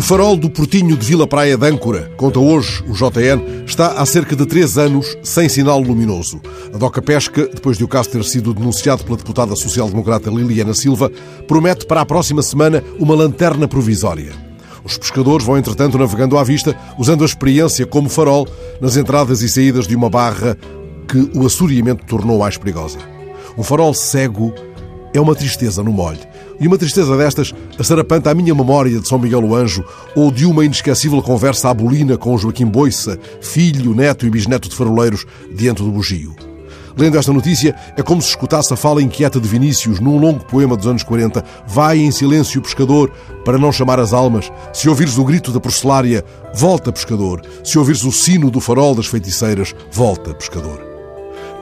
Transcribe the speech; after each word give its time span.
farol 0.00 0.38
do 0.38 0.48
Portinho 0.48 0.96
de 0.96 1.04
Vila 1.04 1.26
Praia 1.26 1.54
de 1.54 1.68
Âncora, 1.68 2.10
conta 2.16 2.40
hoje 2.40 2.82
o 2.88 2.94
JN, 2.94 3.64
está 3.66 3.88
há 3.88 4.06
cerca 4.06 4.34
de 4.34 4.46
três 4.46 4.78
anos 4.78 5.18
sem 5.22 5.50
sinal 5.50 5.78
luminoso. 5.80 6.40
A 6.72 6.78
Doca 6.78 7.02
Pesca, 7.02 7.46
depois 7.46 7.76
de 7.76 7.84
o 7.84 7.88
caso 7.88 8.08
ter 8.08 8.24
sido 8.24 8.54
denunciado 8.54 9.04
pela 9.04 9.18
deputada 9.18 9.54
social-democrata 9.54 10.30
Liliana 10.30 10.72
Silva, 10.72 11.12
promete 11.46 11.84
para 11.84 12.00
a 12.00 12.06
próxima 12.06 12.40
semana 12.40 12.82
uma 12.98 13.14
lanterna 13.14 13.68
provisória. 13.68 14.32
Os 14.82 14.96
pescadores 14.96 15.44
vão, 15.44 15.58
entretanto, 15.58 15.98
navegando 15.98 16.38
à 16.38 16.42
vista, 16.42 16.74
usando 16.98 17.22
a 17.22 17.26
experiência 17.26 17.84
como 17.84 18.08
farol 18.08 18.48
nas 18.80 18.96
entradas 18.96 19.42
e 19.42 19.48
saídas 19.48 19.86
de 19.86 19.94
uma 19.94 20.08
barra 20.08 20.56
que 21.06 21.38
o 21.38 21.44
assoreamento 21.44 22.06
tornou 22.06 22.38
mais 22.38 22.56
perigosa. 22.56 22.98
Um 23.58 23.62
farol 23.62 23.92
cego 23.92 24.54
é 25.12 25.20
uma 25.20 25.34
tristeza 25.34 25.82
no 25.82 25.92
molho. 25.92 26.31
E 26.60 26.66
uma 26.66 26.78
tristeza 26.78 27.16
destas 27.16 27.52
sarapanta 27.82 28.30
a 28.30 28.34
minha 28.34 28.54
memória 28.54 29.00
de 29.00 29.08
São 29.08 29.18
Miguel 29.18 29.44
o 29.44 29.54
Anjo 29.54 29.84
ou 30.14 30.30
de 30.30 30.46
uma 30.46 30.64
inesquecível 30.64 31.20
conversa 31.22 31.70
à 31.70 31.74
bolina 31.74 32.16
com 32.16 32.36
Joaquim 32.36 32.66
Boiça, 32.66 33.18
filho, 33.40 33.94
neto 33.94 34.26
e 34.26 34.30
bisneto 34.30 34.68
de 34.68 34.76
faroleiros, 34.76 35.26
diante 35.54 35.82
do 35.82 35.90
bugio. 35.90 36.34
Lendo 36.96 37.16
esta 37.16 37.32
notícia, 37.32 37.74
é 37.96 38.02
como 38.02 38.20
se 38.20 38.28
escutasse 38.28 38.72
a 38.72 38.76
fala 38.76 39.02
inquieta 39.02 39.40
de 39.40 39.48
Vinícius 39.48 39.98
num 39.98 40.18
longo 40.18 40.44
poema 40.44 40.76
dos 40.76 40.86
anos 40.86 41.02
40. 41.02 41.42
Vai 41.66 41.98
em 41.98 42.10
silêncio, 42.10 42.60
pescador, 42.60 43.10
para 43.44 43.58
não 43.58 43.72
chamar 43.72 43.98
as 43.98 44.12
almas. 44.12 44.52
Se 44.72 44.88
ouvires 44.88 45.16
o 45.16 45.24
grito 45.24 45.50
da 45.50 45.60
porcelária, 45.60 46.24
volta, 46.54 46.92
pescador. 46.92 47.42
Se 47.64 47.78
ouvires 47.78 48.04
o 48.04 48.12
sino 48.12 48.50
do 48.50 48.60
farol 48.60 48.94
das 48.94 49.06
feiticeiras, 49.06 49.74
volta, 49.90 50.34
pescador. 50.34 50.91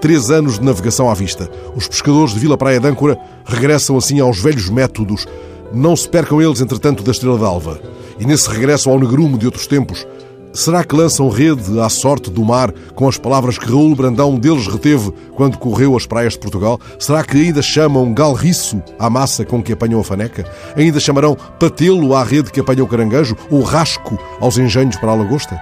Três 0.01 0.31
anos 0.31 0.59
de 0.59 0.65
navegação 0.65 1.11
à 1.11 1.15
vista. 1.15 1.51
Os 1.77 1.87
pescadores 1.87 2.33
de 2.33 2.41
Vila 2.41 2.57
Praia 2.57 2.81
de 2.81 2.89
Âncora 2.89 3.19
regressam 3.45 3.99
assim 3.99 4.19
aos 4.19 4.41
velhos 4.41 4.71
métodos. 4.71 5.27
Não 5.75 5.95
se 5.95 6.09
percam 6.09 6.41
eles, 6.41 6.63
entretanto, 6.63 7.03
da 7.03 7.11
Estrela 7.11 7.37
d'Alva. 7.37 7.79
E 8.19 8.25
nesse 8.25 8.49
regresso 8.49 8.89
ao 8.89 8.99
negrume 8.99 9.37
de 9.37 9.45
outros 9.45 9.67
tempos, 9.67 10.07
será 10.55 10.83
que 10.85 10.97
lançam 10.97 11.29
rede 11.29 11.79
à 11.79 11.91
sorte 11.91 12.31
do 12.31 12.43
mar 12.43 12.73
com 12.95 13.07
as 13.07 13.19
palavras 13.19 13.59
que 13.59 13.71
Raul 13.71 13.95
Brandão 13.95 14.39
deles 14.39 14.67
reteve 14.67 15.13
quando 15.37 15.59
correu 15.59 15.95
as 15.95 16.07
praias 16.07 16.33
de 16.33 16.39
Portugal? 16.39 16.81
Será 16.99 17.23
que 17.23 17.37
ainda 17.37 17.61
chamam 17.61 18.15
galriço 18.15 18.83
à 18.99 19.11
massa 19.11 19.45
com 19.45 19.63
que 19.63 19.75
apanham 19.75 20.01
a 20.01 20.05
faneca? 20.05 20.51
Ainda 20.77 20.99
chamarão 20.99 21.37
patelo 21.59 22.15
à 22.15 22.25
rede 22.25 22.51
que 22.51 22.61
apanham 22.61 22.87
o 22.87 22.89
caranguejo? 22.89 23.37
Ou 23.51 23.61
rasco 23.61 24.19
aos 24.41 24.57
engenhos 24.57 24.97
para 24.97 25.11
a 25.11 25.15
lagosta? 25.15 25.61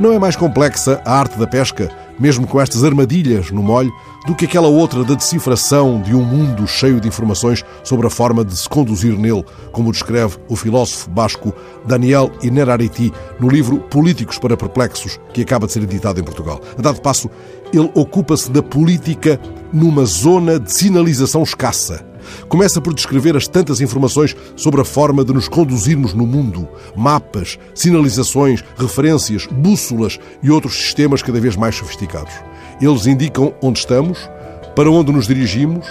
Não 0.00 0.12
é 0.12 0.18
mais 0.18 0.34
complexa 0.34 1.00
a 1.04 1.18
arte 1.18 1.38
da 1.38 1.46
pesca 1.46 1.90
mesmo 2.18 2.46
com 2.46 2.60
estas 2.60 2.84
armadilhas 2.84 3.50
no 3.50 3.62
molho, 3.62 3.92
do 4.26 4.34
que 4.34 4.44
aquela 4.44 4.68
outra 4.68 5.04
da 5.04 5.14
decifração 5.14 6.00
de 6.02 6.14
um 6.14 6.24
mundo 6.24 6.66
cheio 6.66 7.00
de 7.00 7.08
informações 7.08 7.64
sobre 7.84 8.06
a 8.06 8.10
forma 8.10 8.44
de 8.44 8.56
se 8.56 8.68
conduzir 8.68 9.16
nele, 9.18 9.44
como 9.72 9.92
descreve 9.92 10.36
o 10.48 10.56
filósofo 10.56 11.08
basco 11.10 11.54
Daniel 11.86 12.30
Inerariti 12.42 13.12
no 13.38 13.48
livro 13.48 13.78
Políticos 13.78 14.38
para 14.38 14.56
Perplexos, 14.56 15.20
que 15.32 15.42
acaba 15.42 15.66
de 15.66 15.72
ser 15.72 15.82
editado 15.82 16.20
em 16.20 16.24
Portugal. 16.24 16.60
A 16.76 16.82
dado 16.82 17.00
passo, 17.00 17.30
ele 17.72 17.90
ocupa-se 17.94 18.50
da 18.50 18.62
política 18.62 19.40
numa 19.72 20.04
zona 20.04 20.58
de 20.58 20.72
sinalização 20.72 21.42
escassa 21.42 22.15
Começa 22.48 22.80
por 22.80 22.94
descrever 22.94 23.36
as 23.36 23.48
tantas 23.48 23.80
informações 23.80 24.36
sobre 24.56 24.80
a 24.80 24.84
forma 24.84 25.24
de 25.24 25.32
nos 25.32 25.48
conduzirmos 25.48 26.14
no 26.14 26.26
mundo: 26.26 26.68
mapas, 26.94 27.58
sinalizações, 27.74 28.62
referências, 28.76 29.46
bússolas 29.46 30.18
e 30.42 30.50
outros 30.50 30.74
sistemas 30.74 31.22
cada 31.22 31.40
vez 31.40 31.56
mais 31.56 31.74
sofisticados. 31.74 32.32
Eles 32.80 33.06
indicam 33.06 33.54
onde 33.62 33.78
estamos, 33.78 34.18
para 34.74 34.90
onde 34.90 35.12
nos 35.12 35.26
dirigimos 35.26 35.86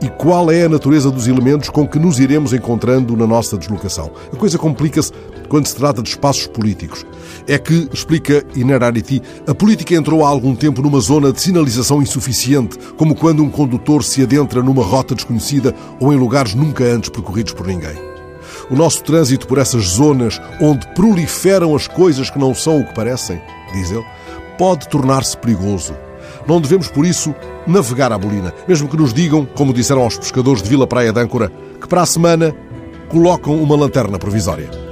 e 0.00 0.08
qual 0.08 0.50
é 0.50 0.64
a 0.64 0.68
natureza 0.68 1.10
dos 1.10 1.26
elementos 1.26 1.70
com 1.70 1.86
que 1.86 1.98
nos 1.98 2.20
iremos 2.20 2.52
encontrando 2.52 3.16
na 3.16 3.26
nossa 3.26 3.56
deslocação. 3.56 4.10
A 4.32 4.36
coisa 4.36 4.56
complica-se 4.56 5.12
quando 5.48 5.66
se 5.66 5.76
trata 5.76 6.02
de 6.02 6.10
espaços 6.10 6.46
políticos. 6.46 7.04
É 7.46 7.58
que, 7.58 7.88
explica 7.92 8.44
Inerarity, 8.54 9.22
a 9.46 9.54
política 9.54 9.94
entrou 9.94 10.24
há 10.24 10.28
algum 10.28 10.54
tempo 10.54 10.82
numa 10.82 11.00
zona 11.00 11.32
de 11.32 11.40
sinalização 11.40 12.02
insuficiente, 12.02 12.78
como 12.96 13.14
quando 13.14 13.42
um 13.42 13.50
condutor 13.50 14.04
se 14.04 14.22
adentra 14.22 14.62
numa 14.62 14.82
rota 14.82 15.14
desconhecida 15.14 15.74
ou 16.00 16.12
em 16.12 16.16
lugares 16.16 16.54
nunca 16.54 16.84
antes 16.84 17.10
percorridos 17.10 17.52
por 17.52 17.66
ninguém. 17.66 17.96
O 18.70 18.76
nosso 18.76 19.02
trânsito 19.02 19.46
por 19.46 19.58
essas 19.58 19.84
zonas 19.84 20.40
onde 20.60 20.86
proliferam 20.94 21.74
as 21.74 21.88
coisas 21.88 22.28
que 22.28 22.38
não 22.38 22.54
são 22.54 22.80
o 22.80 22.86
que 22.86 22.94
parecem, 22.94 23.40
diz 23.72 23.90
ele, 23.90 24.04
pode 24.58 24.88
tornar-se 24.88 25.36
perigoso 25.36 25.94
não 26.48 26.62
devemos, 26.62 26.88
por 26.88 27.04
isso, 27.04 27.34
navegar 27.66 28.10
à 28.10 28.16
bolina, 28.16 28.54
mesmo 28.66 28.88
que 28.88 28.96
nos 28.96 29.12
digam, 29.12 29.44
como 29.44 29.72
disseram 29.72 30.02
aos 30.02 30.16
pescadores 30.16 30.62
de 30.62 30.68
Vila 30.70 30.86
Praia 30.86 31.12
de 31.12 31.20
Âncora, 31.20 31.52
que 31.78 31.86
para 31.86 32.00
a 32.00 32.06
semana 32.06 32.56
colocam 33.10 33.54
uma 33.62 33.76
lanterna 33.76 34.18
provisória. 34.18 34.87